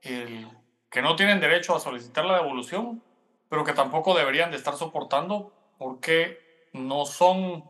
Que 0.00 1.02
no 1.02 1.14
tienen 1.14 1.40
derecho 1.40 1.74
a 1.76 1.80
solicitar 1.80 2.24
la 2.24 2.36
devolución, 2.36 3.02
pero 3.48 3.64
que 3.64 3.72
tampoco 3.72 4.14
deberían 4.14 4.50
de 4.50 4.56
estar 4.56 4.74
soportando 4.74 5.52
porque 5.78 6.38
no 6.72 7.04
son 7.04 7.64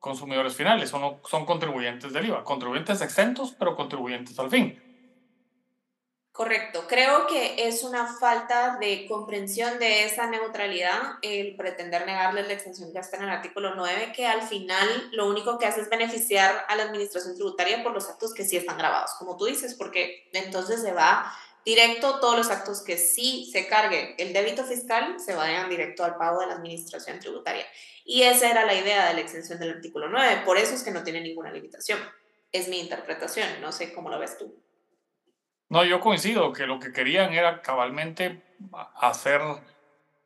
consumidores 0.00 0.54
finales, 0.54 0.90
son, 0.90 1.18
son 1.24 1.46
contribuyentes 1.46 2.12
del 2.12 2.26
IVA, 2.26 2.44
contribuyentes 2.44 3.00
exentos, 3.00 3.54
pero 3.58 3.74
contribuyentes 3.74 4.38
al 4.38 4.50
fin. 4.50 4.80
Correcto, 6.34 6.86
creo 6.88 7.28
que 7.28 7.68
es 7.68 7.84
una 7.84 8.12
falta 8.18 8.76
de 8.80 9.06
comprensión 9.06 9.78
de 9.78 10.02
esa 10.02 10.26
neutralidad 10.26 11.00
el 11.22 11.54
pretender 11.54 12.04
negarles 12.06 12.48
la 12.48 12.54
exención 12.54 12.92
que 12.92 12.98
está 12.98 13.18
en 13.18 13.22
el 13.22 13.28
artículo 13.28 13.76
9, 13.76 14.12
que 14.12 14.26
al 14.26 14.42
final 14.42 14.88
lo 15.12 15.28
único 15.28 15.60
que 15.60 15.66
hace 15.66 15.82
es 15.82 15.88
beneficiar 15.88 16.66
a 16.68 16.74
la 16.74 16.82
administración 16.82 17.36
tributaria 17.36 17.84
por 17.84 17.92
los 17.92 18.08
actos 18.08 18.34
que 18.34 18.42
sí 18.42 18.56
están 18.56 18.76
grabados, 18.76 19.12
como 19.16 19.36
tú 19.36 19.44
dices, 19.44 19.74
porque 19.74 20.28
entonces 20.32 20.82
se 20.82 20.90
va 20.90 21.32
directo 21.64 22.18
todos 22.18 22.36
los 22.36 22.50
actos 22.50 22.82
que 22.82 22.98
sí 22.98 23.48
se 23.52 23.68
cargue 23.68 24.16
el 24.18 24.32
débito 24.32 24.64
fiscal 24.64 25.20
se 25.20 25.36
vayan 25.36 25.70
directo 25.70 26.02
al 26.02 26.16
pago 26.16 26.40
de 26.40 26.48
la 26.48 26.54
administración 26.54 27.20
tributaria. 27.20 27.64
Y 28.04 28.22
esa 28.22 28.50
era 28.50 28.64
la 28.64 28.74
idea 28.74 29.06
de 29.06 29.14
la 29.14 29.20
exención 29.20 29.60
del 29.60 29.74
artículo 29.74 30.08
9, 30.08 30.42
por 30.44 30.58
eso 30.58 30.74
es 30.74 30.82
que 30.82 30.90
no 30.90 31.04
tiene 31.04 31.20
ninguna 31.20 31.52
limitación. 31.52 32.00
Es 32.50 32.66
mi 32.66 32.80
interpretación, 32.80 33.60
no 33.60 33.70
sé 33.70 33.92
cómo 33.92 34.10
lo 34.10 34.18
ves 34.18 34.36
tú. 34.36 34.52
No, 35.68 35.84
yo 35.84 36.00
coincido 36.00 36.52
que 36.52 36.66
lo 36.66 36.78
que 36.78 36.92
querían 36.92 37.32
era 37.32 37.62
cabalmente 37.62 38.42
hacer 38.96 39.40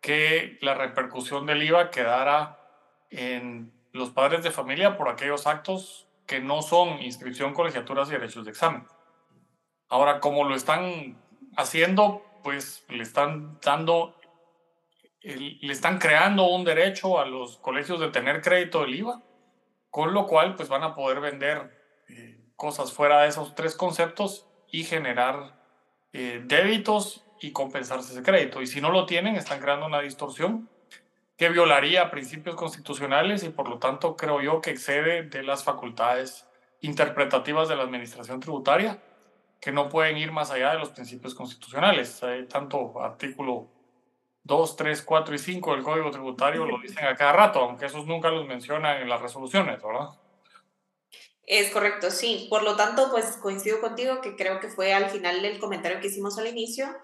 que 0.01 0.59
la 0.61 0.75
repercusión 0.75 1.47
del 1.47 1.63
IVA 1.63 1.91
quedara 1.91 2.59
en 3.11 3.73
los 3.93 4.11
padres 4.11 4.43
de 4.43 4.51
familia 4.51 4.97
por 4.97 5.09
aquellos 5.09 5.47
actos 5.47 6.07
que 6.27 6.41
no 6.41 6.63
son 6.63 7.01
inscripción, 7.03 7.55
colegiaturas 7.55 8.09
y 8.09 8.13
derechos 8.13 8.45
de 8.45 8.51
examen. 8.51 8.87
Ahora, 9.89 10.21
como 10.21 10.45
lo 10.45 10.55
están 10.55 11.17
haciendo, 11.57 12.23
pues 12.43 12.85
le 12.89 13.03
están 13.03 13.59
dando, 13.61 14.21
le 15.23 15.73
están 15.73 15.99
creando 15.99 16.47
un 16.49 16.65
derecho 16.65 17.19
a 17.19 17.25
los 17.25 17.57
colegios 17.57 17.99
de 17.99 18.11
tener 18.11 18.43
crédito 18.43 18.83
del 18.83 18.97
IVA, 18.97 19.23
con 19.91 20.13
lo 20.13 20.27
cual 20.27 20.55
pues 20.55 20.69
van 20.69 20.83
a 20.83 20.95
poder 20.95 21.21
vender 21.21 21.75
eh, 22.09 22.39
cosas 22.57 22.93
fuera 22.93 23.23
de 23.23 23.29
esos 23.29 23.55
tres 23.55 23.75
conceptos 23.75 24.48
y 24.71 24.85
generar 24.85 25.59
eh, 26.13 26.43
débitos 26.45 27.25
y 27.41 27.53
compensarse 27.53 28.13
ese 28.13 28.23
crédito. 28.23 28.63
Y 28.63 28.67
si 28.67 28.81
no 28.81 28.91
lo 28.91 29.07
tienen, 29.07 29.37
están 29.37 29.61
creando 29.61 29.87
una 29.87 30.01
distorsión 30.01 30.69
que 31.37 31.49
violaría 31.49 32.11
principios 32.11 32.57
constitucionales 32.57 33.45
y 33.45 33.51
por 33.51 33.69
lo 33.69 33.79
tanto 33.79 34.17
creo 34.17 34.41
yo 34.41 34.61
que 34.61 34.71
excede 34.71 35.23
de 35.23 35.43
las 35.45 35.63
facultades 35.63 36.49
interpretativas 36.81 37.69
de 37.69 37.77
la 37.77 37.85
administración 37.85 38.41
tributaria 38.41 39.01
que 39.61 39.73
no 39.73 39.89
pueden 39.89 40.17
ir 40.17 40.33
más 40.33 40.51
allá 40.51 40.73
de 40.73 40.79
los 40.79 40.91
principios 40.91 41.35
constitucionales. 41.35 42.21
tanto 42.49 43.01
artículo 43.01 43.69
2, 44.45 44.77
3, 44.77 45.03
4 45.03 45.35
y 45.35 45.39
5 45.39 45.75
del 45.75 45.83
Código 45.85 46.11
Tributario 46.11 46.65
lo 46.65 46.79
dicen 46.79 47.05
a 47.05 47.15
cada 47.17 47.33
rato, 47.33 47.61
aunque 47.61 47.87
esos 47.87 48.07
nunca 48.07 48.31
los 48.31 48.47
mencionan 48.47 49.03
en 49.03 49.09
las 49.09 49.21
resoluciones, 49.21 49.83
¿verdad? 49.83 50.09
Es 51.49 51.71
correcto, 51.71 52.11
sí. 52.11 52.47
Por 52.51 52.63
lo 52.63 52.77
tanto, 52.77 53.11
pues 53.11 53.39
coincido 53.39 53.81
contigo 53.81 54.21
que 54.21 54.37
creo 54.37 54.61
que 54.61 54.69
fue 54.69 54.93
al 54.93 55.09
final 55.09 55.41
del 55.41 55.59
comentario 55.59 55.99
que 55.99 56.09
hicimos 56.09 56.37
al 56.37 56.47
inicio, 56.47 56.95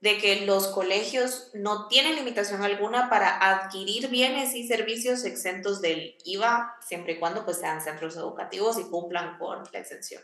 de 0.00 0.16
que 0.16 0.46
los 0.46 0.68
colegios 0.68 1.50
no 1.52 1.88
tienen 1.88 2.16
limitación 2.16 2.62
alguna 2.62 3.10
para 3.10 3.36
adquirir 3.36 4.08
bienes 4.08 4.54
y 4.54 4.66
servicios 4.66 5.26
exentos 5.26 5.82
del 5.82 6.16
IVA, 6.24 6.74
siempre 6.80 7.12
y 7.12 7.18
cuando 7.18 7.44
pues 7.44 7.58
sean 7.58 7.82
centros 7.82 8.16
educativos 8.16 8.78
y 8.78 8.84
cumplan 8.84 9.36
con 9.38 9.62
la 9.70 9.78
exención. 9.78 10.22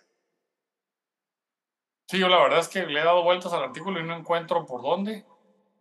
Sí, 2.09 2.19
yo 2.19 2.31
la 2.31 2.43
verdad 2.43 2.61
es 2.61 2.69
que 2.69 2.87
le 2.87 3.01
he 3.01 3.05
dado 3.05 3.23
vueltas 3.23 3.53
al 3.53 3.65
artículo 3.65 4.01
y 4.01 4.05
no 4.05 4.17
encuentro 4.17 4.65
por 4.65 4.81
dónde. 4.81 5.27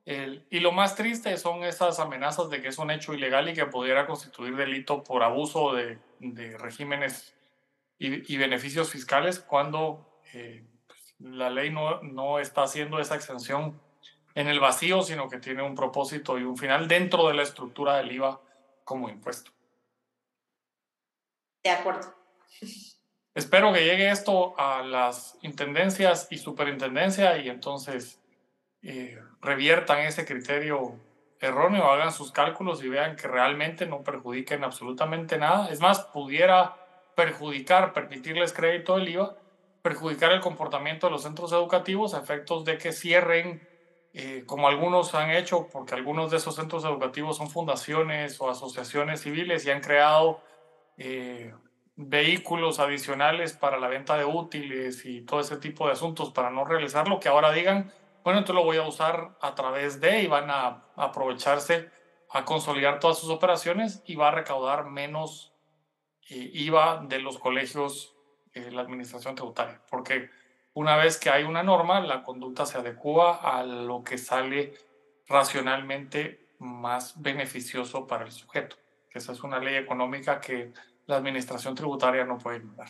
y 0.05 0.59
lo 0.59 0.73
más 0.73 0.95
triste 0.95 1.37
son 1.37 1.63
esas 1.63 2.01
amenazas 2.01 2.49
de 2.49 2.61
que 2.61 2.67
es 2.67 2.77
un 2.79 2.91
hecho 2.91 3.13
ilegal 3.13 3.47
y 3.47 3.53
que 3.53 3.65
pudiera 3.65 4.05
constituir 4.05 4.57
delito 4.57 5.05
por 5.05 5.23
abuso 5.23 5.73
de, 5.73 5.99
de 6.19 6.57
regímenes 6.57 7.36
y, 7.99 8.33
y, 8.33 8.37
beneficios 8.37 8.91
fiscales 8.91 9.39
cuando 9.39 10.21
eh, 10.33 10.65
pues, 10.85 11.15
la 11.19 11.49
ley 11.49 11.71
no, 11.71 12.01
no 12.03 12.39
está 12.39 12.63
haciendo 12.63 12.99
esa 12.99 13.15
exención 13.15 13.79
en 14.35 14.47
el 14.47 14.59
vacío, 14.59 15.01
sino 15.01 15.29
que 15.29 15.39
tiene 15.39 15.63
un 15.63 15.73
propósito 15.73 16.37
y 16.37 16.43
un 16.43 16.57
final 16.57 16.87
dentro 16.87 17.27
de 17.27 17.33
la 17.33 17.43
estructura 17.43 17.97
del 17.97 18.11
IVA 18.11 18.39
como 18.83 19.09
impuesto. 19.09 19.51
De 21.63 21.71
acuerdo. 21.71 22.13
Espero 23.33 23.73
que 23.73 23.83
llegue 23.83 24.09
esto 24.09 24.59
a 24.59 24.83
las 24.83 25.37
intendencias 25.41 26.27
y 26.31 26.37
superintendencia 26.37 27.37
y 27.37 27.49
entonces 27.49 28.19
eh, 28.81 29.19
reviertan 29.41 29.99
ese 29.99 30.25
criterio 30.25 30.99
erróneo, 31.39 31.91
hagan 31.91 32.11
sus 32.11 32.31
cálculos 32.31 32.83
y 32.83 32.89
vean 32.89 33.15
que 33.15 33.27
realmente 33.27 33.85
no 33.85 34.03
perjudiquen 34.03 34.63
absolutamente 34.63 35.37
nada. 35.37 35.69
Es 35.69 35.79
más, 35.79 36.05
pudiera 36.05 36.75
perjudicar, 37.17 37.93
permitirles 37.93 38.53
crédito 38.53 38.95
del 38.95 39.09
IVA, 39.09 39.35
perjudicar 39.81 40.31
el 40.33 40.39
comportamiento 40.39 41.07
de 41.07 41.11
los 41.13 41.23
centros 41.23 41.51
educativos 41.51 42.13
a 42.13 42.19
efectos 42.19 42.63
de 42.63 42.77
que 42.77 42.91
cierren, 42.91 43.67
eh, 44.13 44.43
como 44.45 44.67
algunos 44.67 45.15
han 45.15 45.31
hecho, 45.31 45.67
porque 45.67 45.95
algunos 45.95 46.29
de 46.29 46.37
esos 46.37 46.55
centros 46.55 46.85
educativos 46.85 47.37
son 47.37 47.49
fundaciones 47.49 48.39
o 48.39 48.51
asociaciones 48.51 49.21
civiles 49.21 49.65
y 49.65 49.71
han 49.71 49.81
creado 49.81 50.43
eh, 50.97 51.55
vehículos 51.95 52.79
adicionales 52.79 53.53
para 53.53 53.79
la 53.79 53.87
venta 53.87 54.15
de 54.15 54.25
útiles 54.25 55.03
y 55.03 55.21
todo 55.21 55.39
ese 55.39 55.57
tipo 55.57 55.87
de 55.87 55.93
asuntos 55.93 56.29
para 56.29 56.51
no 56.51 56.65
realizarlo, 56.65 57.19
que 57.19 57.29
ahora 57.29 57.51
digan, 57.51 57.91
bueno, 58.23 58.37
entonces 58.37 58.61
lo 58.61 58.63
voy 58.63 58.77
a 58.77 58.87
usar 58.87 59.35
a 59.41 59.55
través 59.55 59.99
de 59.99 60.21
y 60.21 60.27
van 60.27 60.51
a 60.51 60.83
aprovecharse 60.95 61.89
a 62.29 62.45
consolidar 62.45 62.99
todas 62.99 63.17
sus 63.17 63.31
operaciones 63.31 64.03
y 64.05 64.15
va 64.15 64.27
a 64.27 64.31
recaudar 64.31 64.85
menos 64.85 65.56
IVA 66.29 67.03
de 67.07 67.19
los 67.19 67.37
colegios 67.39 68.15
eh, 68.53 68.71
la 68.71 68.81
administración 68.81 69.35
tributaria, 69.35 69.81
porque 69.89 70.29
una 70.73 70.95
vez 70.95 71.17
que 71.17 71.29
hay 71.29 71.43
una 71.43 71.63
norma, 71.63 71.99
la 72.01 72.23
conducta 72.23 72.65
se 72.65 72.77
adecua 72.77 73.37
a 73.37 73.63
lo 73.63 74.03
que 74.03 74.17
sale 74.17 74.73
racionalmente 75.27 76.47
más 76.59 77.21
beneficioso 77.21 78.07
para 78.07 78.25
el 78.25 78.31
sujeto. 78.31 78.75
Esa 79.11 79.31
es 79.31 79.43
una 79.43 79.59
ley 79.59 79.75
económica 79.75 80.39
que 80.39 80.73
la 81.07 81.17
administración 81.17 81.75
tributaria 81.75 82.25
no 82.25 82.37
puede 82.37 82.57
ignorar. 82.57 82.89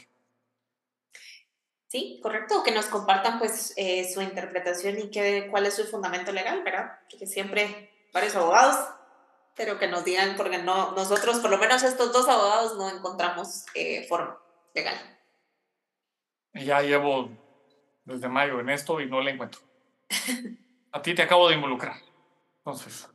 Sí, 1.87 2.19
correcto, 2.21 2.63
que 2.63 2.71
nos 2.71 2.87
compartan 2.87 3.39
pues 3.39 3.73
eh, 3.77 4.11
su 4.13 4.21
interpretación 4.21 4.99
y 4.99 5.09
qué, 5.09 5.47
cuál 5.49 5.65
es 5.65 5.75
su 5.75 5.85
fundamento 5.85 6.33
legal, 6.33 6.61
¿verdad? 6.63 6.99
Porque 7.09 7.25
siempre 7.25 7.89
varios 8.11 8.35
abogados, 8.35 8.75
pero 9.57 9.79
que 9.79 9.87
nos 9.87 10.05
digan, 10.05 10.35
porque 10.37 10.59
no, 10.59 10.91
nosotros, 10.91 11.39
por 11.39 11.49
lo 11.49 11.57
menos 11.57 11.81
estos 11.81 12.13
dos 12.13 12.29
abogados, 12.29 12.77
no 12.77 12.87
encontramos 12.89 13.65
eh, 13.73 14.05
forma 14.07 14.37
legal. 14.75 14.95
Ya 16.53 16.81
llevo 16.81 17.31
desde 18.05 18.29
mayo 18.29 18.59
en 18.59 18.69
esto 18.69 19.01
y 19.01 19.09
no 19.09 19.21
la 19.21 19.31
encuentro. 19.31 19.61
A 20.91 21.01
ti 21.01 21.15
te 21.15 21.23
acabo 21.23 21.49
de 21.49 21.55
involucrar. 21.55 21.95
Entonces, 22.59 23.09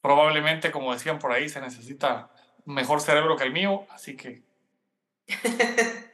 probablemente, 0.00 0.72
como 0.72 0.92
decían 0.92 1.20
por 1.20 1.30
ahí, 1.32 1.48
se 1.48 1.60
necesita 1.60 2.30
mejor 2.64 3.00
cerebro 3.00 3.36
que 3.36 3.44
el 3.44 3.52
mío, 3.52 3.86
así 3.90 4.16
que 4.16 4.42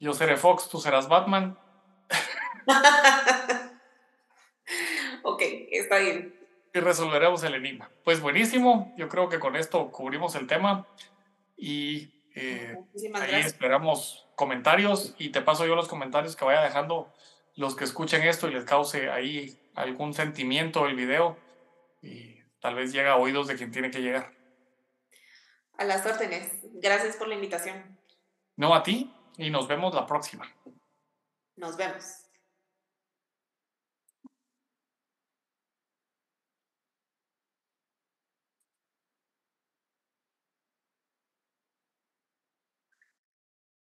yo 0.00 0.14
seré 0.14 0.38
Fox, 0.38 0.70
tú 0.70 0.80
serás 0.80 1.08
Batman. 1.08 1.58
ok, 5.22 5.42
está 5.70 5.98
bien. 5.98 6.39
Y 6.72 6.80
resolveremos 6.80 7.42
el 7.42 7.54
enigma. 7.54 7.90
Pues 8.04 8.20
buenísimo, 8.20 8.94
yo 8.96 9.08
creo 9.08 9.28
que 9.28 9.38
con 9.38 9.56
esto 9.56 9.90
cubrimos 9.90 10.34
el 10.36 10.46
tema 10.46 10.86
y 11.56 12.12
eh, 12.34 12.76
ahí 13.14 13.40
esperamos 13.40 14.28
comentarios 14.36 15.14
y 15.18 15.30
te 15.30 15.42
paso 15.42 15.66
yo 15.66 15.74
los 15.74 15.88
comentarios 15.88 16.36
que 16.36 16.44
vaya 16.44 16.62
dejando 16.62 17.12
los 17.56 17.74
que 17.74 17.84
escuchen 17.84 18.22
esto 18.22 18.48
y 18.48 18.54
les 18.54 18.64
cause 18.64 19.10
ahí 19.10 19.58
algún 19.74 20.14
sentimiento 20.14 20.86
el 20.86 20.94
video 20.94 21.36
y 22.02 22.36
tal 22.60 22.76
vez 22.76 22.92
llega 22.92 23.12
a 23.12 23.16
oídos 23.16 23.48
de 23.48 23.56
quien 23.56 23.72
tiene 23.72 23.90
que 23.90 24.00
llegar. 24.00 24.32
A 25.76 25.84
las 25.84 26.04
órdenes. 26.06 26.50
Gracias 26.74 27.16
por 27.16 27.28
la 27.28 27.34
invitación. 27.34 27.98
No 28.56 28.74
a 28.74 28.82
ti 28.82 29.12
y 29.36 29.50
nos 29.50 29.66
vemos 29.66 29.94
la 29.94 30.06
próxima. 30.06 30.46
Nos 31.56 31.76
vemos. 31.76 32.29